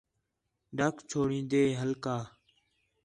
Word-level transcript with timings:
ڈَھک 0.77 0.95
چھوڑان٘دے 1.09 1.63
ہکلا 1.79 2.17